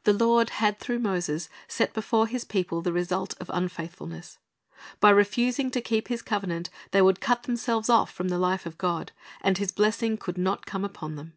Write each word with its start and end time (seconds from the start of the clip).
"^ 0.00 0.02
The 0.02 0.12
Lord 0.12 0.50
had 0.50 0.80
through 0.80 0.98
Moses 0.98 1.48
set 1.68 1.94
before 1.94 2.26
His 2.26 2.44
people 2.44 2.82
the 2.82 2.92
result 2.92 3.36
of 3.40 3.52
unfaithfulness. 3.54 4.38
By 4.98 5.10
refusing 5.10 5.70
to 5.70 5.80
keep 5.80 6.08
His 6.08 6.22
covenant, 6.22 6.70
they 6.90 7.00
would 7.02 7.20
cut 7.20 7.44
themselves 7.44 7.88
off 7.88 8.10
from 8.10 8.30
the 8.30 8.38
life 8.38 8.66
of 8.66 8.78
God, 8.78 9.12
and 9.40 9.56
His 9.58 9.70
blessing 9.70 10.16
could 10.16 10.38
not 10.38 10.66
come 10.66 10.84
upon 10.84 11.14
them. 11.14 11.34